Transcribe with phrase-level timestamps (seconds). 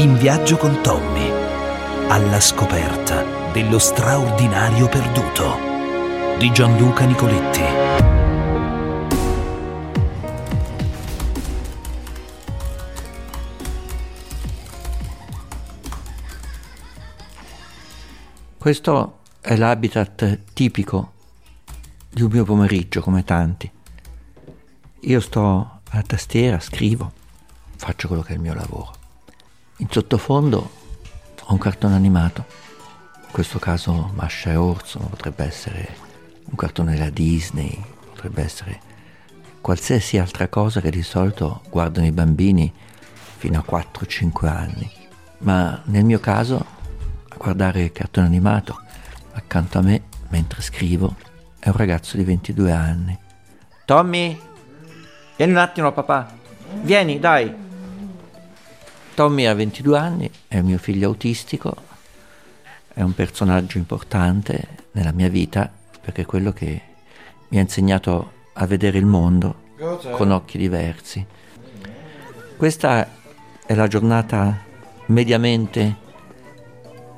[0.00, 1.30] In viaggio con Tommy,
[2.08, 7.60] alla scoperta dello straordinario perduto di Gianluca Nicoletti.
[18.56, 21.12] Questo è l'habitat tipico
[22.08, 23.70] di un mio pomeriggio come tanti.
[25.00, 27.12] Io sto alla tastiera, scrivo,
[27.76, 28.99] faccio quello che è il mio lavoro.
[29.80, 30.70] In sottofondo
[31.40, 32.44] ho un cartone animato,
[33.24, 35.96] in questo caso Masha e Orso, potrebbe essere
[36.44, 38.78] un cartone della Disney, potrebbe essere
[39.62, 42.70] qualsiasi altra cosa che di solito guardano i bambini
[43.38, 44.92] fino a 4-5 anni.
[45.38, 46.56] Ma nel mio caso,
[47.26, 48.78] a guardare il cartone animato
[49.32, 51.16] accanto a me mentre scrivo
[51.58, 53.18] è un ragazzo di 22 anni.
[53.86, 54.38] Tommy,
[55.36, 56.34] vieni un attimo papà,
[56.82, 57.68] vieni dai.
[59.20, 61.76] Tommy ha 22 anni, è mio figlio autistico,
[62.90, 66.80] è un personaggio importante nella mia vita perché è quello che
[67.48, 69.72] mi ha insegnato a vedere il mondo
[70.12, 71.22] con occhi diversi.
[72.56, 73.06] Questa
[73.66, 74.58] è la giornata
[75.08, 75.96] mediamente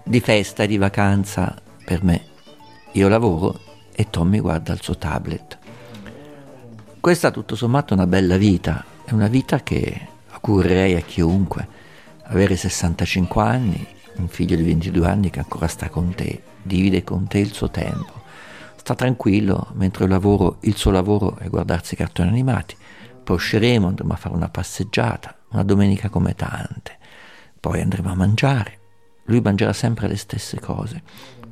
[0.03, 2.21] di festa e di vacanza per me.
[2.95, 3.61] Io lavoro
[3.93, 5.57] e Tommy guarda il suo tablet.
[6.99, 11.72] Questa tutto sommato è una bella vita, è una vita che augurerei a chiunque
[12.25, 17.27] avere 65 anni, un figlio di 22 anni che ancora sta con te, divide con
[17.27, 18.23] te il suo tempo,
[18.77, 22.77] sta tranquillo mentre lavoro, il suo lavoro è guardarsi i cartoni animati,
[23.23, 26.99] poi usciremo, andremo a fare una passeggiata, una domenica come tante,
[27.61, 28.79] poi andremo a mangiare,
[29.25, 31.03] lui mangerà sempre le stesse cose,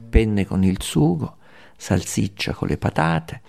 [0.08, 1.36] penne con il sugo,
[1.76, 3.42] salsiccia con le patate,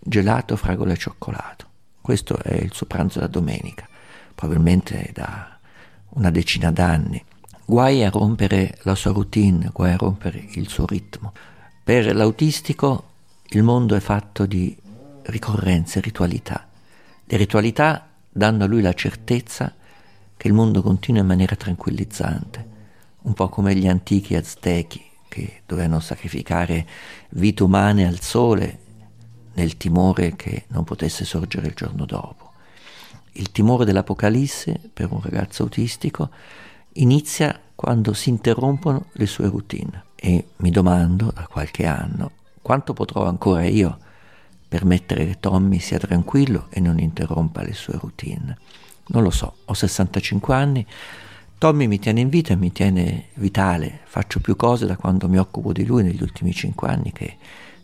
[0.00, 1.66] gelato, fragola e cioccolato.
[2.00, 3.86] Questo è il suo pranzo da domenica,
[4.34, 5.55] probabilmente da
[6.16, 7.22] una decina d'anni.
[7.64, 11.32] Guai a rompere la sua routine, guai a rompere il suo ritmo.
[11.82, 13.10] Per l'autistico
[13.50, 14.76] il mondo è fatto di
[15.22, 16.66] ricorrenze, ritualità.
[17.24, 19.74] Le ritualità danno a lui la certezza
[20.36, 22.66] che il mondo continua in maniera tranquillizzante,
[23.22, 26.86] un po' come gli antichi aztechi che dovevano sacrificare
[27.30, 28.78] vite umane al sole
[29.54, 32.45] nel timore che non potesse sorgere il giorno dopo
[33.36, 36.30] il timore dell'Apocalisse per un ragazzo autistico
[36.94, 42.30] inizia quando si interrompono le sue routine e mi domando da qualche anno
[42.62, 43.98] quanto potrò ancora io
[44.66, 48.58] permettere che Tommy sia tranquillo e non interrompa le sue routine.
[49.08, 50.84] Non lo so, ho 65 anni,
[51.58, 55.38] Tommy mi tiene in vita e mi tiene vitale, faccio più cose da quando mi
[55.38, 57.36] occupo di lui negli ultimi 5 anni che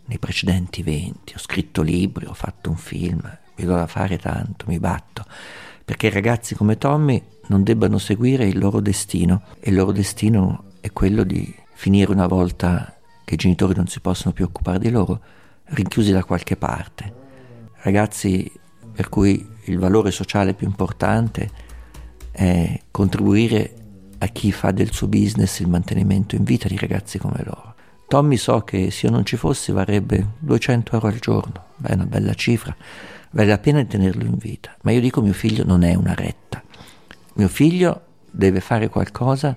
[0.07, 1.35] nei precedenti 20.
[1.35, 3.21] Ho scritto libri, ho fatto un film,
[3.63, 5.25] mi do da fare tanto, mi batto,
[5.85, 10.93] perché ragazzi come Tommy non debbano seguire il loro destino e il loro destino è
[10.93, 15.21] quello di finire una volta che i genitori non si possono più occupare di loro,
[15.65, 17.21] rinchiusi da qualche parte.
[17.83, 18.51] Ragazzi
[18.93, 21.51] per cui il valore sociale più importante
[22.31, 23.75] è contribuire
[24.19, 27.75] a chi fa del suo business il mantenimento in vita di ragazzi come loro.
[28.07, 32.05] Tommy so che se io non ci fossi varrebbe 200 euro al giorno, è una
[32.05, 32.77] bella cifra,
[33.33, 34.75] vale la pena tenerlo in vita.
[34.83, 36.63] Ma io dico mio figlio non è una retta.
[37.35, 39.57] Mio figlio deve fare qualcosa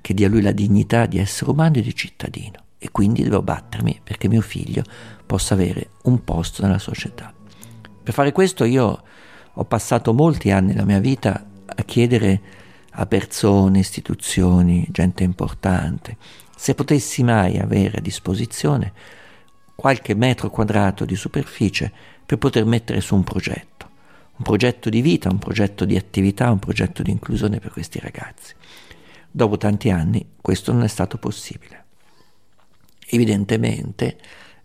[0.00, 3.42] che dia a lui la dignità di essere umano e di cittadino e quindi devo
[3.42, 4.82] battermi perché mio figlio
[5.26, 7.32] possa avere un posto nella società.
[8.02, 9.02] Per fare questo io
[9.52, 12.40] ho passato molti anni della mia vita a chiedere
[12.92, 16.16] a persone, istituzioni, gente importante,
[16.56, 18.92] se potessi mai avere a disposizione
[19.74, 21.92] qualche metro quadrato di superficie
[22.28, 23.88] per poter mettere su un progetto,
[24.36, 28.54] un progetto di vita, un progetto di attività, un progetto di inclusione per questi ragazzi.
[29.30, 31.86] Dopo tanti anni questo non è stato possibile.
[33.08, 34.18] Evidentemente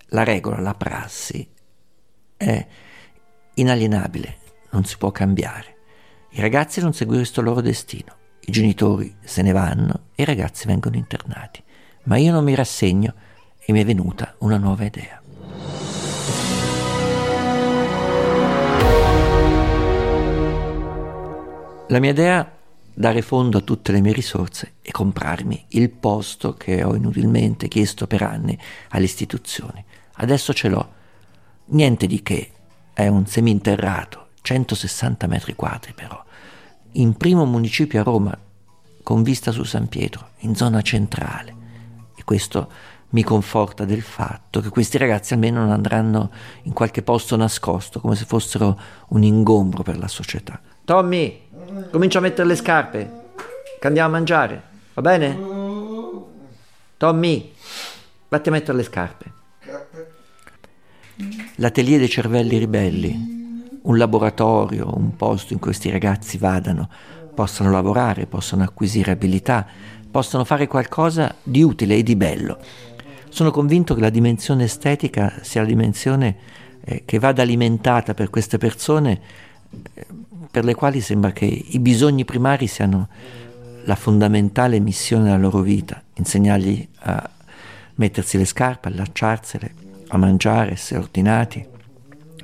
[0.08, 1.48] la regola, la prassi
[2.36, 2.68] è
[3.54, 4.38] inalienabile,
[4.72, 5.78] non si può cambiare.
[6.32, 10.68] I ragazzi non seguono questo loro destino, i genitori se ne vanno e i ragazzi
[10.68, 11.64] vengono internati.
[12.04, 13.14] Ma io non mi rassegno
[13.58, 15.23] e mi è venuta una nuova idea.
[21.88, 22.50] La mia idea
[22.94, 28.08] dare fondo a tutte le mie risorse e comprarmi il posto che ho inutilmente chiesto
[28.08, 28.58] per anni
[28.90, 29.84] alle istituzioni.
[30.14, 30.94] Adesso ce l'ho.
[31.66, 32.52] Niente di che,
[32.94, 36.24] è un seminterrato, 160 metri quadri però,
[36.94, 38.38] in primo municipio a Roma,
[39.04, 41.56] con vista su San Pietro, in zona centrale.
[42.16, 42.72] E questo
[43.10, 46.32] mi conforta del fatto che questi ragazzi almeno non andranno
[46.64, 50.62] in qualche posto nascosto, come se fossero un ingombro per la società.
[50.86, 51.43] Tommy,
[51.92, 53.21] comincia a mettere le scarpe.
[53.80, 54.62] che andiamo a mangiare,
[54.94, 55.38] va bene?
[56.98, 57.51] Tommy,
[58.30, 59.31] vatti a mettere le scarpe.
[61.57, 66.89] L'atelier dei cervelli ribelli, un laboratorio, un posto in cui questi ragazzi vadano,
[67.33, 69.65] possano lavorare, possano acquisire abilità,
[70.10, 72.57] possano fare qualcosa di utile e di bello.
[73.30, 76.36] Sono convinto che la dimensione estetica sia la dimensione
[76.86, 79.19] eh, che vada alimentata per queste persone
[79.94, 80.06] eh,
[80.50, 83.07] per le quali sembra che i bisogni primari siano
[83.86, 87.30] la fondamentale missione della loro vita, insegnargli a
[87.95, 89.74] mettersi le scarpe, allacciarsele,
[90.10, 91.66] a mangiare, essere ordinati,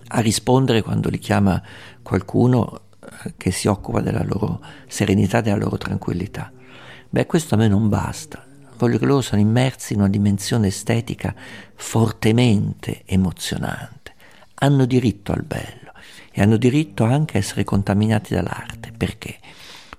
[0.08, 1.62] a rispondere quando li chiama
[2.02, 2.82] qualcuno
[3.24, 6.52] eh, che si occupa della loro serenità, della loro tranquillità.
[7.10, 8.46] Beh, questo a me non basta.
[8.78, 11.34] Voglio che loro siano immersi in una dimensione estetica
[11.76, 14.14] fortemente emozionante.
[14.56, 15.89] Hanno diritto al bello
[16.40, 18.94] e hanno diritto anche a essere contaminati dall'arte.
[18.96, 19.40] Perché?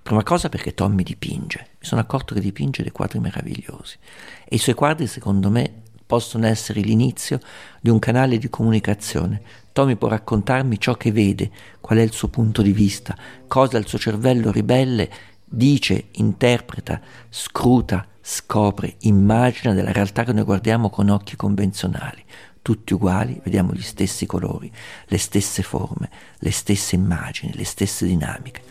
[0.02, 1.66] Prima cosa perché Tommy dipinge.
[1.78, 3.98] Mi sono accorto che dipinge dei quadri meravigliosi.
[4.46, 5.70] E i suoi quadri, secondo me,
[6.06, 7.40] possono essere l'inizio
[7.78, 9.42] di un canale di comunicazione.
[9.72, 13.14] Tommy può raccontarmi ciò che vede, qual è il suo punto di vista,
[13.46, 15.10] cosa il suo cervello ribelle
[15.44, 22.24] dice, interpreta, scruta, scopre, immagina della realtà che noi guardiamo con occhi convenzionali.
[22.62, 24.70] Tutti uguali, vediamo gli stessi colori,
[25.06, 28.62] le stesse forme, le stesse immagini, le stesse dinamiche.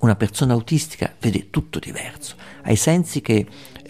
[0.00, 3.46] Una persona autistica vede tutto diverso, ha i sensi che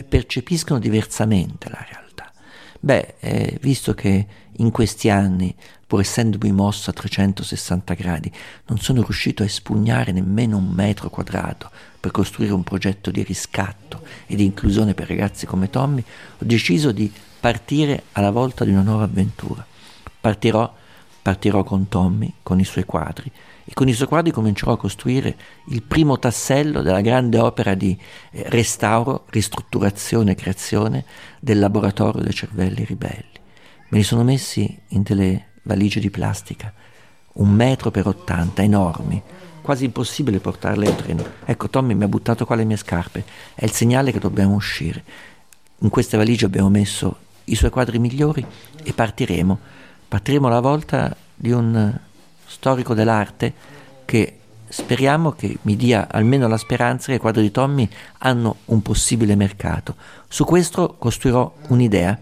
[0.09, 2.33] percepiscono diversamente la realtà.
[2.81, 4.27] Beh, eh, visto che
[4.59, 5.55] in questi anni,
[5.87, 8.33] pur essendomi mosso a 360 gradi,
[8.67, 14.03] non sono riuscito a espugnare nemmeno un metro quadrato per costruire un progetto di riscatto
[14.27, 18.83] e di inclusione per ragazzi come Tommy, ho deciso di partire alla volta di una
[18.83, 19.65] nuova avventura.
[20.21, 20.73] Partirò,
[21.23, 23.31] partirò con Tommy, con i suoi quadri,
[23.65, 25.37] e con i suoi quadri comincerò a costruire
[25.67, 27.97] il primo tassello della grande opera di
[28.31, 31.05] eh, restauro, ristrutturazione e creazione
[31.39, 33.37] del laboratorio dei cervelli ribelli.
[33.91, 36.73] Me li sono messi in delle valigie di plastica,
[37.35, 39.23] un metro per ottanta, enormi,
[39.61, 41.25] quasi impossibile portarle in treno.
[41.45, 43.23] Ecco, Tommy mi ha buttato qua le mie scarpe,
[43.55, 45.05] è il segnale che dobbiamo uscire.
[45.81, 48.45] In queste valigie abbiamo messo i suoi quadri migliori
[48.83, 49.59] e partiremo.
[50.09, 51.97] Partiremo alla volta di un
[52.47, 53.53] storico dell'arte
[54.05, 58.83] che speriamo che mi dia almeno la speranza che i quadri di Tommy hanno un
[58.83, 59.97] possibile mercato.
[60.29, 62.19] Su questo costruirò un'idea.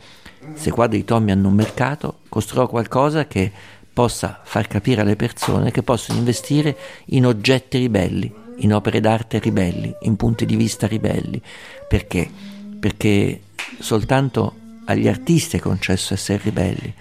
[0.54, 3.52] Se i quadri di Tommy hanno un mercato, costruirò qualcosa che
[3.92, 6.76] possa far capire alle persone che possono investire
[7.06, 11.40] in oggetti ribelli, in opere d'arte ribelli, in punti di vista ribelli.
[11.88, 12.30] Perché?
[12.78, 13.40] Perché
[13.78, 14.54] soltanto
[14.86, 16.92] agli artisti è concesso essere ribelli.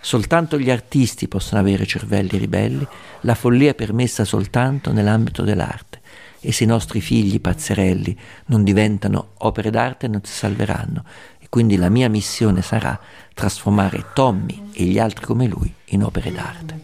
[0.00, 2.86] Soltanto gli artisti possono avere cervelli ribelli,
[3.20, 6.00] la follia è permessa soltanto nell'ambito dell'arte.
[6.40, 11.04] E se i nostri figli pazzerelli non diventano opere d'arte non si salveranno.
[11.38, 13.00] E quindi la mia missione sarà
[13.32, 16.80] trasformare Tommy e gli altri come lui in opere d'arte.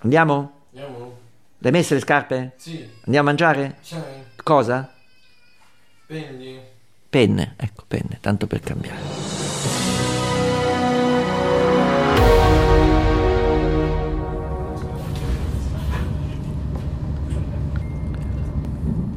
[0.00, 0.52] Andiamo?
[0.72, 1.18] Andiamo?
[1.58, 2.52] Le hai messe le scarpe?
[2.56, 2.84] Sì.
[3.04, 3.76] Andiamo a mangiare?
[3.84, 4.24] C'hai?
[4.42, 4.92] Cosa?
[6.06, 6.58] Prendi?
[7.10, 9.00] Penne, ecco, penne, tanto per cambiare.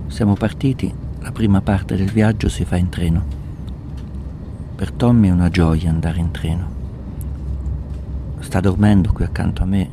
[0.07, 3.23] Siamo partiti, la prima parte del viaggio si fa in treno.
[4.73, 6.71] Per Tommy è una gioia andare in treno.
[8.39, 9.87] Sta dormendo qui accanto a me,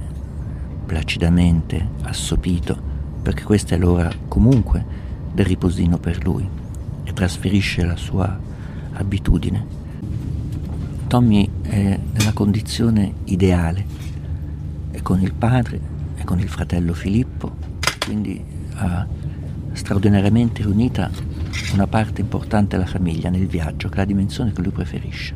[0.87, 2.81] placidamente, assopito,
[3.21, 4.83] perché questa è l'ora comunque
[5.35, 6.60] del riposino per lui
[7.21, 8.35] trasferisce la sua
[8.93, 9.67] abitudine.
[11.07, 13.85] Tommy è nella condizione ideale,
[14.91, 15.79] è con il padre,
[16.15, 17.55] è con il fratello Filippo,
[18.07, 18.43] quindi
[18.77, 19.07] ha
[19.73, 21.11] straordinariamente riunita
[21.75, 25.35] una parte importante della famiglia nel viaggio, che è la dimensione che lui preferisce.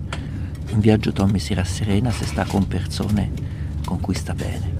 [0.70, 3.30] In viaggio Tommy si rasserena se sta con persone
[3.84, 4.72] con cui sta bene.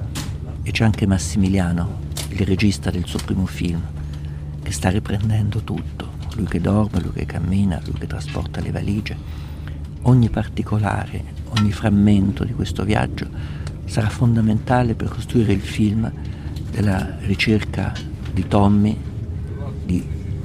[0.63, 1.99] E c'è anche Massimiliano,
[2.31, 3.83] il regista del suo primo film,
[4.63, 6.04] che sta riprendendo tutto.
[6.35, 9.17] Lui che dorme, lui che cammina, lui che trasporta le valigie.
[10.03, 11.25] Ogni particolare,
[11.59, 13.27] ogni frammento di questo viaggio
[13.85, 16.11] sarà fondamentale per costruire il film
[16.71, 17.93] della ricerca
[18.33, 18.97] di Tommy
[19.85, 20.05] di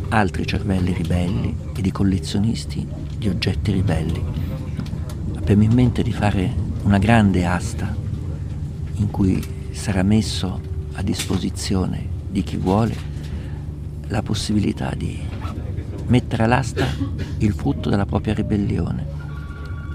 [0.10, 2.86] altri cervelli ribelli e di collezionisti
[3.18, 4.24] di oggetti ribelli.
[5.36, 6.54] Abbiamo in mente di fare
[6.84, 7.96] una grande asta
[8.96, 10.62] in cui sarà messo
[10.94, 12.96] a disposizione di chi vuole
[14.08, 15.20] la possibilità di
[16.10, 16.86] mettere all'asta
[17.38, 19.06] il frutto della propria ribellione.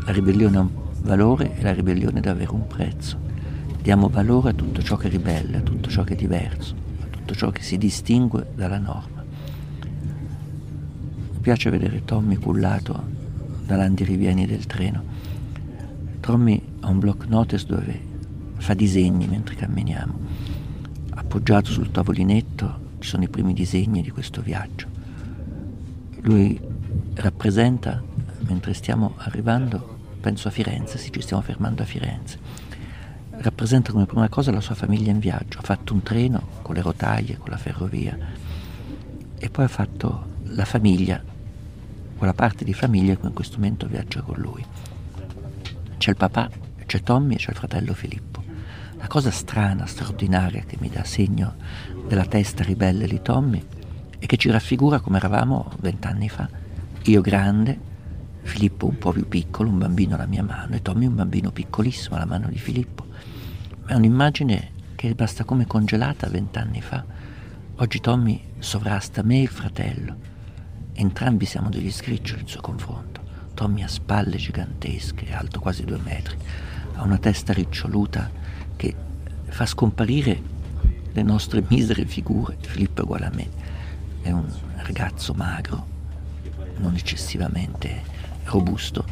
[0.07, 0.71] La ribellione ha un
[1.03, 3.19] valore e la ribellione deve avere un prezzo.
[3.83, 7.35] Diamo valore a tutto ciò che ribelle, a tutto ciò che è diverso, a tutto
[7.35, 9.23] ciò che si distingue dalla norma.
[11.41, 13.03] piace vedere Tommy cullato
[13.67, 15.03] dall'andirivieni del treno.
[16.21, 18.01] Tommy ha un block notice dove
[18.57, 20.19] fa disegni mentre camminiamo.
[21.17, 24.94] Appoggiato sul tavolinetto ci sono i primi disegni di questo viaggio.
[26.25, 26.59] Lui
[27.17, 28.03] rappresenta,
[28.47, 32.39] mentre stiamo arrivando, penso a Firenze, sì, ci stiamo fermando a Firenze,
[33.29, 35.59] rappresenta come prima cosa la sua famiglia in viaggio.
[35.59, 38.17] Ha fatto un treno con le rotaie, con la ferrovia
[39.37, 41.23] e poi ha fatto la famiglia,
[42.17, 44.65] quella parte di famiglia che in questo momento viaggia con lui.
[45.99, 46.49] C'è il papà,
[46.87, 48.43] c'è Tommy e c'è il fratello Filippo.
[48.97, 51.57] La cosa strana, straordinaria che mi dà segno
[52.09, 53.63] della testa ribelle di Tommy
[54.25, 56.49] è che ci raffigura come eravamo vent'anni fa.
[57.03, 57.79] Io grande,
[58.41, 62.17] Filippo un po' più piccolo, un bambino alla mia mano e Tommy un bambino piccolissimo
[62.17, 63.05] alla mano di Filippo.
[63.83, 67.05] Ma è un'immagine che è rimasta come congelata vent'anni fa.
[67.77, 70.17] Oggi Tommy sovrasta me e il fratello.
[70.95, 73.21] Entrambi siamo degli scriccioli in suo confronto.
[73.53, 76.35] Tommy ha spalle gigantesche, alto quasi due metri,
[76.95, 78.31] ha una testa riccioluta
[78.75, 78.95] che
[79.45, 80.41] fa scomparire
[81.13, 82.57] le nostre misere figure.
[82.61, 83.64] Filippo è uguale a me,
[84.25, 85.87] è un ragazzo magro,
[86.79, 88.03] non eccessivamente
[88.45, 89.05] robusto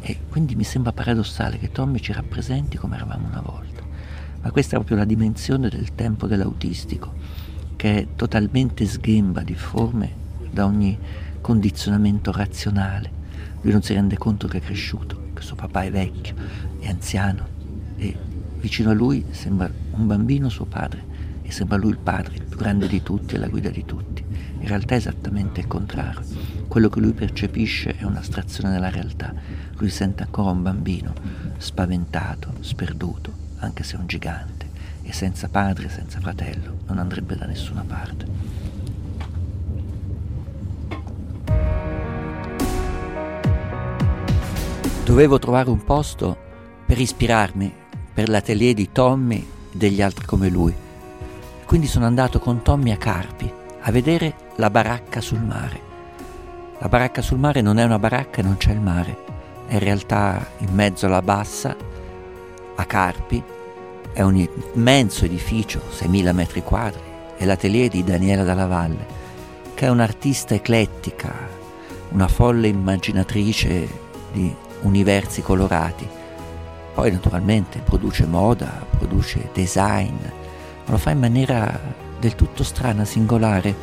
[0.00, 3.82] e quindi mi sembra paradossale che Tommy ci rappresenti come eravamo una volta.
[4.40, 7.12] Ma questa è proprio la dimensione del tempo dell'autistico,
[7.76, 10.10] che è totalmente sghemba, difforme
[10.50, 10.98] da ogni
[11.42, 13.10] condizionamento razionale.
[13.60, 16.34] Lui non si rende conto che è cresciuto, che suo papà è vecchio,
[16.80, 17.46] è anziano
[17.96, 18.16] e
[18.58, 21.15] vicino a lui sembra un bambino suo padre
[21.46, 24.24] e sembra lui il padre, il più grande di tutti e la guida di tutti.
[24.58, 26.22] In realtà è esattamente il contrario.
[26.66, 29.32] Quello che lui percepisce è un'astrazione della realtà.
[29.76, 31.14] Lui sente ancora un bambino,
[31.58, 34.68] spaventato, sperduto, anche se è un gigante,
[35.02, 38.26] e senza padre, senza fratello, non andrebbe da nessuna parte.
[45.04, 46.36] Dovevo trovare un posto
[46.84, 47.72] per ispirarmi
[48.12, 50.74] per l'atelier di Tommy e degli altri come lui.
[51.66, 55.80] Quindi sono andato con Tommy a Carpi a vedere la baracca sul mare.
[56.78, 59.18] La baracca sul mare non è una baracca e non c'è il mare,
[59.66, 61.76] è in realtà in mezzo alla bassa,
[62.76, 63.42] a Carpi,
[64.12, 67.00] è un immenso edificio, 6.000 metri quadri,
[67.36, 69.06] è l'atelier di Daniela Dalla Valle,
[69.74, 71.32] che è un'artista eclettica,
[72.10, 73.88] una folle immaginatrice
[74.32, 76.08] di universi colorati.
[76.94, 80.14] Poi naturalmente produce moda, produce design,
[80.86, 81.78] ma lo fa in maniera
[82.18, 83.74] del tutto strana, singolare.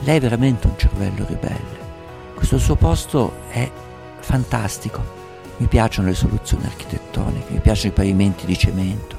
[0.00, 1.84] Lei è veramente un cervello ribelle.
[2.34, 3.68] Questo suo posto è
[4.20, 5.14] fantastico.
[5.58, 9.16] Mi piacciono le soluzioni architettoniche, mi piacciono i pavimenti di cemento,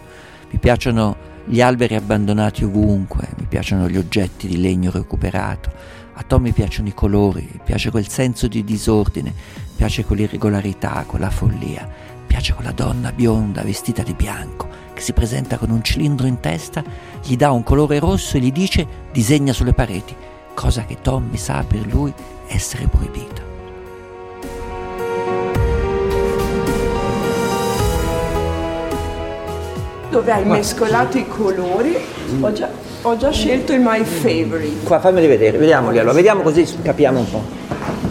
[0.52, 1.16] mi piacciono
[1.46, 5.72] gli alberi abbandonati ovunque, mi piacciono gli oggetti di legno recuperato.
[6.14, 11.04] A Tom mi piacciono i colori, mi piace quel senso di disordine, mi piace quell'irregolarità,
[11.08, 15.84] quella follia, mi piace quella donna bionda vestita di bianco che si presenta con un
[15.84, 16.84] cilindro in testa,
[17.24, 20.16] gli dà un colore rosso e gli dice disegna sulle pareti,
[20.56, 22.12] cosa che Tommy sa per lui
[22.48, 23.46] essere proibita.
[30.10, 31.96] dove hai mescolato i colori.
[32.40, 32.70] Ho già,
[33.04, 34.84] ho già scelto il my favorite.
[34.84, 37.57] Qua fammeli vedere, vediamo Chielo, vediamo così capiamo un po'.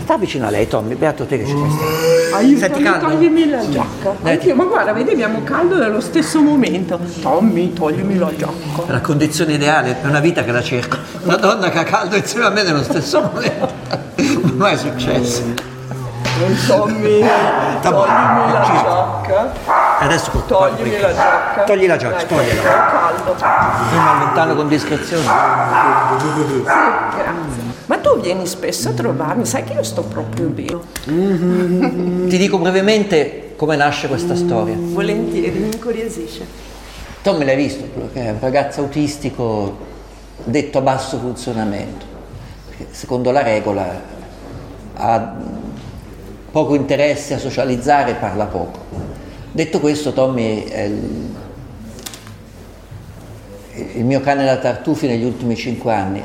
[0.06, 2.44] Sta vicino a lei, Tommy, beato te che ci stai.
[2.44, 4.14] Aiutami, toglimi la giacca.
[4.22, 7.00] Anch'io, ma guarda, vedi, abbiamo caldo nello stesso momento.
[7.22, 8.86] Tommy, toglimi la giacca.
[8.86, 10.98] È la condizione ideale, è una vita che la cerco.
[11.22, 13.68] Una donna che ha caldo insieme a me nello stesso momento.
[14.54, 15.42] Non è successo.
[16.68, 17.26] Tommy,
[17.82, 19.52] toglimi la giacca.
[19.98, 21.64] Adesso Toglimi la giacca.
[21.64, 22.62] Togli la giacca, togliela.
[22.62, 23.34] È caldo.
[23.92, 25.24] Io mi allontano con discrezione.
[25.24, 27.65] Sì, grazie.
[27.86, 32.28] Ma tu vieni spesso a trovarmi, sai che io sto proprio bene.
[32.28, 34.74] Ti dico brevemente come nasce questa storia.
[34.76, 36.44] Volentieri, mi incuriosisce.
[37.22, 39.76] Tom l'hai visto, che è un ragazzo autistico
[40.44, 42.04] detto a basso funzionamento,
[42.90, 44.14] secondo la regola
[44.94, 45.34] ha
[46.50, 48.78] poco interesse a socializzare e parla poco.
[49.52, 51.34] Detto questo, Tommy è il,
[53.94, 56.22] il mio cane da tartufi negli ultimi cinque anni,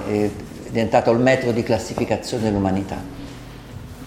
[0.71, 2.95] diventato il metro di classificazione dell'umanità.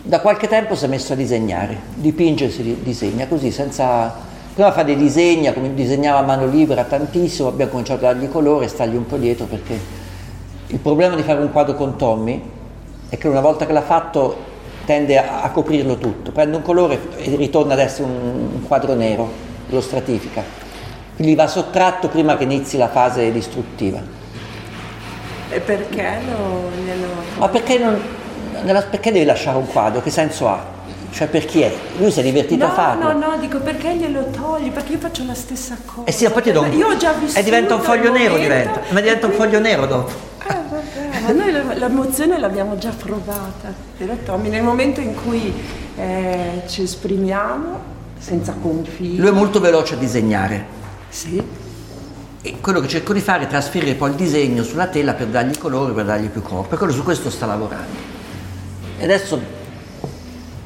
[0.02, 4.32] Da qualche tempo si è messo a disegnare, dipinge si disegna così, senza...
[4.54, 8.66] Prima fa dei disegni, come disegnava a mano libera tantissimo, abbiamo cominciato a dargli colore
[8.66, 9.76] e stargli un po' dietro perché
[10.68, 12.40] il problema di fare un quadro con Tommy
[13.08, 14.36] è che una volta che l'ha fatto
[14.84, 18.94] tende a, a, coprirlo tutto, prende un colore e ritorna ad essere un, un quadro
[18.94, 19.28] nero,
[19.66, 20.42] lo stratifica.
[21.16, 24.23] Quindi va sottratto prima che inizi la fase distruttiva.
[25.54, 27.06] E perché lo, glielo...
[27.38, 27.96] Ma perché non,
[28.64, 30.02] nella, perché devi lasciare un quadro?
[30.02, 30.60] Che senso ha?
[31.12, 31.72] Cioè per chi è?
[31.98, 33.12] Lui si è divertito no, a farlo.
[33.12, 34.72] No, no, dico perché glielo togli?
[34.72, 36.08] Perché io faccio la stessa cosa.
[36.08, 36.72] Eh sì, poi ti do un...
[36.72, 37.38] Io ho già visto.
[37.38, 38.80] E diventa un foglio nero, diventa.
[38.88, 40.10] Ma diventa un foglio nero dopo.
[40.44, 43.72] Eh, vabbè, ma noi l'emozione l'abbiamo già provata.
[43.96, 45.54] Però Tommy, nel momento in cui
[45.96, 47.78] eh, ci esprimiamo
[48.18, 49.18] senza confini.
[49.18, 50.66] Lui è molto veloce a disegnare.
[51.10, 51.62] Sì.
[52.46, 55.56] E quello che cerco di fare è trasferire poi il disegno sulla tela per dargli
[55.56, 56.74] colore, per dargli più corpo.
[56.74, 57.96] E quello su questo sta lavorando.
[58.98, 59.40] E adesso,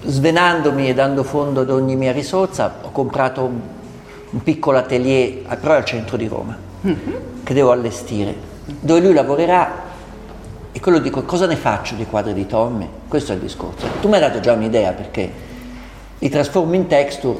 [0.04, 3.60] svenandomi e dando fondo ad ogni mia risorsa, ho comprato un,
[4.30, 7.44] un piccolo atelier, però al centro di Roma, mm-hmm.
[7.44, 9.86] che devo allestire, dove lui lavorerà
[10.72, 12.88] e quello dico, cosa ne faccio dei quadri di Tommy?
[13.06, 13.86] Questo è il discorso.
[14.00, 15.30] Tu mi hai dato già un'idea perché
[16.18, 17.38] li trasformo in texture,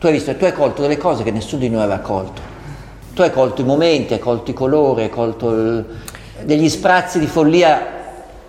[0.00, 2.54] tu hai visto, tu hai colto delle cose che nessuno di noi aveva colto
[3.16, 5.84] tu hai colto i momenti, hai colto i colori, hai colto il,
[6.42, 7.94] degli sprazzi di follia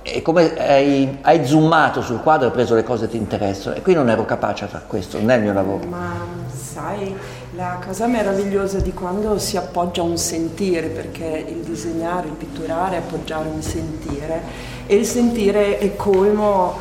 [0.02, 3.82] e come hai, hai, zoomato sul quadro hai preso le cose che ti interessano e
[3.82, 5.88] qui non ero capace a fare questo, non è il mio lavoro.
[5.88, 6.16] Ma
[6.54, 7.16] sai,
[7.56, 13.00] la cosa meravigliosa di quando si appoggia un sentire, perché il disegnare, il pitturare è
[13.00, 14.42] appoggiare un sentire
[14.86, 16.78] e il sentire è colmo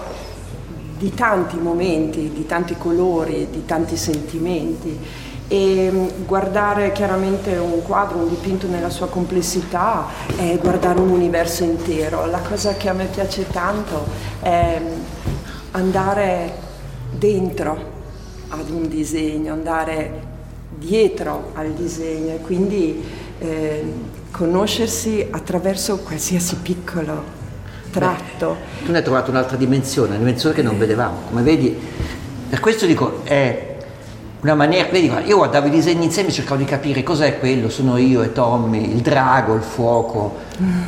[0.98, 8.18] di tanti momenti, di tanti colori, di tanti sentimenti e mm, guardare chiaramente un quadro,
[8.18, 12.26] un dipinto nella sua complessità è guardare un universo intero.
[12.26, 14.06] La cosa che a me piace tanto
[14.40, 15.00] è mm,
[15.72, 16.52] andare
[17.10, 17.94] dentro
[18.48, 20.34] ad un disegno, andare
[20.78, 23.04] dietro al disegno e quindi
[23.38, 23.92] eh,
[24.30, 27.34] conoscersi attraverso qualsiasi piccolo
[27.90, 28.56] tratto.
[28.58, 31.20] Beh, tu ne hai trovato un'altra dimensione, una dimensione che non vedevamo.
[31.28, 31.74] Come vedi,
[32.48, 33.65] per questo dico, è
[34.46, 37.96] una maniera, vedi, io guardavo i disegni insieme e cercavo di capire cos'è quello, sono
[37.96, 40.36] io e Tommy, il drago, il fuoco.
[40.62, 40.82] Mm.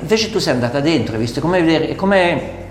[0.00, 2.61] Invece tu sei andata dentro, hai visto come vedere, come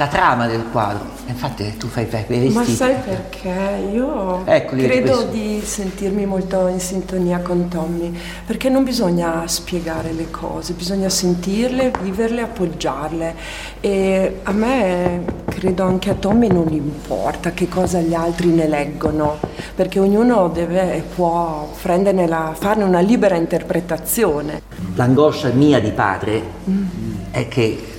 [0.00, 1.10] la trama del quadro.
[1.26, 2.48] Infatti tu fai, vestiti.
[2.54, 3.86] Ma sai perché?
[3.92, 10.30] Io ecco, credo di sentirmi molto in sintonia con Tommy, perché non bisogna spiegare le
[10.30, 13.34] cose, bisogna sentirle, viverle, appoggiarle.
[13.80, 19.36] E a me, credo anche a Tommy, non importa che cosa gli altri ne leggono,
[19.74, 24.62] perché ognuno deve e può la, farne una libera interpretazione.
[24.94, 26.86] L'angoscia mia di padre mm.
[27.32, 27.89] è che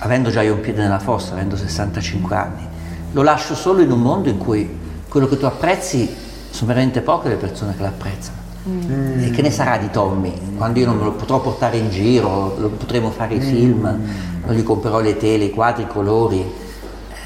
[0.00, 2.66] avendo già io un piede nella fossa, avendo 65 anni,
[3.12, 6.08] lo lascio solo in un mondo in cui quello che tu apprezzi
[6.50, 8.38] sono veramente poche le persone che l'apprezzano.
[8.68, 9.22] Mm.
[9.24, 10.32] E che ne sarà di Tommy?
[10.56, 14.44] Quando io non me lo potrò portare in giro, lo potremo fare i film, mm.
[14.46, 16.44] non gli comprerò le tele, i quadri, i colori.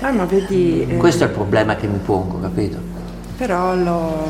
[0.00, 2.78] Ah, ma vedi, eh, Questo è il problema che mi pongo, capito?
[3.36, 4.28] Però lo,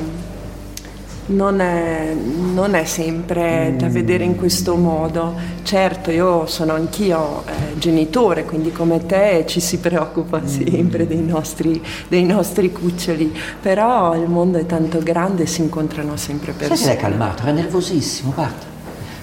[1.26, 5.34] non è, non è, sempre da vedere in questo modo.
[5.62, 11.82] Certo, io sono anch'io eh, genitore, quindi come te ci si preoccupa sempre dei nostri,
[12.08, 16.76] dei nostri, cuccioli, però il mondo è tanto grande e si incontrano sempre persone.
[16.76, 18.64] Sai che l'hai calmato, era nervosissimo, guarda,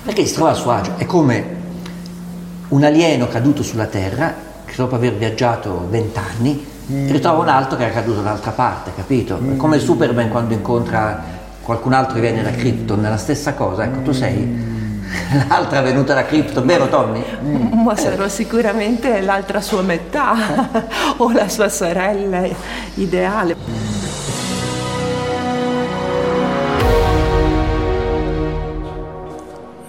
[0.04, 1.60] perché si trova a suo agio, è come
[2.70, 4.34] un alieno caduto sulla Terra
[4.66, 9.38] che dopo aver viaggiato vent'anni ritrova un altro che era caduto da un'altra parte, capito?
[9.38, 13.84] È come Superman quando incontra qualcun altro che viene da Krypton, è la stessa cosa,
[13.84, 14.80] ecco, tu sei
[15.48, 17.24] l'altra venuta da Krypton, vero Tommy?
[17.44, 17.84] Mm.
[17.84, 20.70] Ma sarò sicuramente l'altra sua metà
[21.18, 22.48] o la sua sorella
[22.96, 23.56] ideale.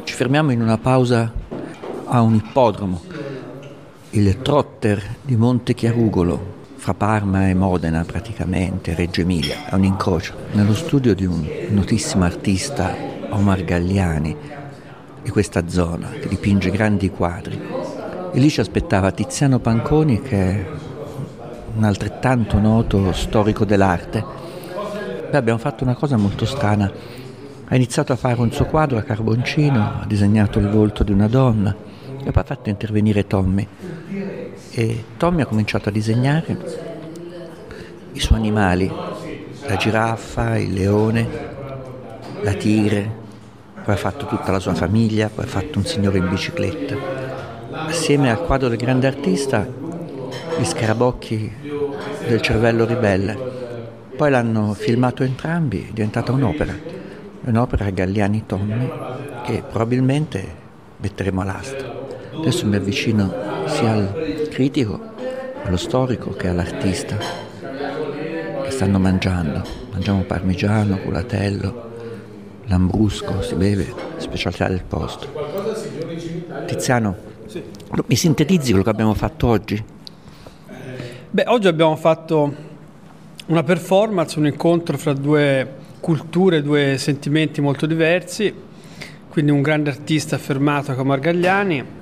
[0.04, 1.32] Ci fermiamo in una pausa
[2.04, 3.00] a un ippodromo,
[4.10, 10.34] il Trotter di Monte Chiarugolo, fra Parma e Modena praticamente, Reggio Emilia, è un incrocio.
[10.50, 12.92] Nello studio di un notissimo artista,
[13.28, 14.36] Omar Galliani,
[15.22, 17.56] di questa zona, che dipinge grandi quadri.
[18.32, 20.66] E lì ci aspettava Tiziano Panconi, che è
[21.76, 24.24] un altrettanto noto storico dell'arte.
[25.30, 26.90] Beh, abbiamo fatto una cosa molto strana.
[27.68, 31.28] Ha iniziato a fare un suo quadro a carboncino, ha disegnato il volto di una
[31.28, 31.72] donna
[32.24, 33.68] e poi ha fatto intervenire Tommy
[34.74, 36.56] e Tommy ha cominciato a disegnare
[38.12, 38.90] i suoi animali,
[39.66, 41.28] la giraffa, il leone,
[42.42, 43.20] la tigre,
[43.84, 46.96] poi ha fatto tutta la sua famiglia, poi ha fatto un signore in bicicletta.
[47.70, 49.66] Assieme al quadro del grande artista,
[50.58, 51.52] gli scarabocchi
[52.26, 53.50] del cervello ribelle.
[54.16, 56.74] Poi l'hanno filmato entrambi, è diventata un'opera,
[57.44, 58.90] un'opera Galliani Tommy
[59.44, 60.60] che probabilmente
[60.98, 61.91] metteremo all'asta.
[62.34, 63.32] Adesso mi avvicino
[63.66, 64.98] sia al critico,
[65.64, 67.16] allo storico che all'artista
[68.62, 69.62] che stanno mangiando.
[69.92, 71.90] Mangiamo parmigiano, culatello,
[72.66, 75.28] lambrusco, si beve, specialità del posto.
[76.66, 77.16] Tiziano,
[78.06, 79.84] mi sintetizzi quello che abbiamo fatto oggi?
[81.30, 82.54] Beh, oggi abbiamo fatto
[83.46, 88.52] una performance, un incontro fra due culture, due sentimenti molto diversi,
[89.28, 92.00] quindi un grande artista affermato come Argagliani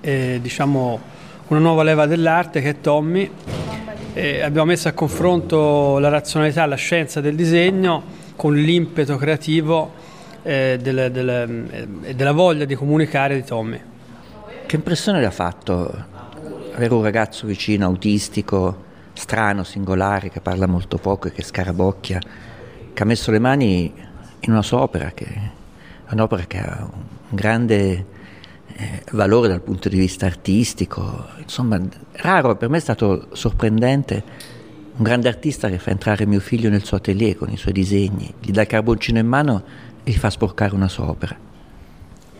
[0.00, 1.00] e diciamo
[1.48, 3.30] una nuova leva dell'arte che è Tommy.
[4.12, 8.02] E abbiamo messo a confronto la razionalità, la scienza del disegno
[8.36, 9.92] con l'impeto creativo
[10.42, 13.80] e del, del, eh, della voglia di comunicare di Tommy.
[14.66, 16.04] Che impressione le ha fatto
[16.74, 22.20] avere un ragazzo vicino, autistico, strano, singolare, che parla molto poco e che scarabocchia,
[22.92, 23.92] che ha messo le mani
[24.40, 28.04] in una sua opera, che è un'opera che ha un grande
[28.76, 31.80] eh, valore dal punto di vista artistico, insomma,
[32.12, 34.22] raro, per me è stato sorprendente
[34.96, 38.32] un grande artista che fa entrare mio figlio nel suo atelier con i suoi disegni,
[38.40, 39.62] gli dà il carboncino in mano
[40.02, 41.46] e gli fa sporcare una sua opera.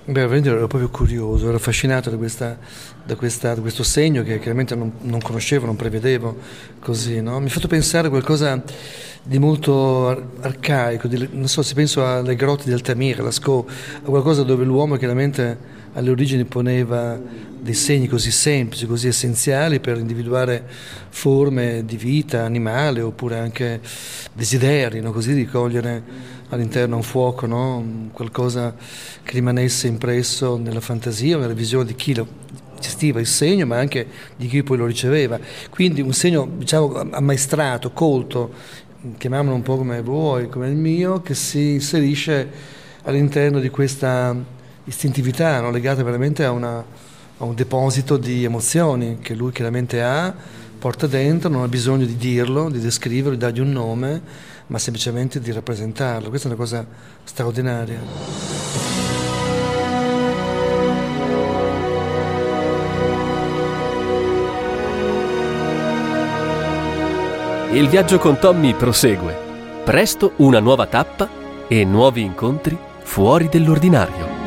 [0.09, 2.59] Beh, veramente ero proprio curioso, ero affascinato da, questa,
[3.05, 6.35] da, questa, da questo segno che chiaramente non, non, conoscevo, non prevedevo
[6.81, 7.21] così.
[7.21, 7.39] No?
[7.41, 8.63] Mi ha fatto pensare a qualcosa
[9.23, 10.09] di molto
[10.41, 13.67] arcaico, di, non so se penso alle grotte di Altamira, la Sco,
[14.03, 15.59] a qualcosa dove l'uomo chiaramente
[15.99, 17.21] alle origini poneva
[17.61, 20.65] dei segni così semplici, così essenziali per individuare
[21.09, 23.81] forme di vita animale oppure anche
[24.33, 25.11] desideri, no?
[25.11, 26.01] così di cogliere
[26.51, 28.11] all'interno un fuoco, no?
[28.13, 28.77] qualcosa
[29.25, 32.27] che rimanesse impresso nella fantasia nella visione di chi lo
[32.79, 34.07] gestiva il segno, ma anche
[34.37, 35.37] di chi poi lo riceveva.
[35.69, 38.53] Quindi un segno diciamo, ammaestrato, colto,
[39.19, 42.49] chiamiamolo un po' come vuoi, come il mio, che si inserisce
[43.03, 44.57] all'interno di questa
[44.89, 45.71] istintività no?
[45.71, 50.35] legata veramente a, una, a un deposito di emozioni che lui chiaramente ha,
[50.79, 54.23] porta dentro, non ha bisogno di dirlo, di descriverlo, di dargli un nome
[54.69, 56.29] ma semplicemente di rappresentarlo.
[56.29, 56.87] Questa è una cosa
[57.25, 58.01] straordinaria.
[67.73, 69.37] Il viaggio con Tommy prosegue.
[69.85, 71.29] Presto una nuova tappa
[71.69, 74.38] e nuovi incontri fuori dell'ordinario.